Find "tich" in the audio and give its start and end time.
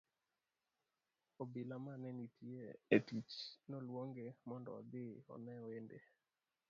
3.07-3.33